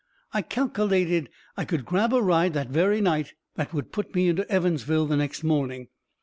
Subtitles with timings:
[0.33, 4.51] I calkelated I could grab a ride that very night that would put me into
[4.51, 5.89] Evansville the next morning.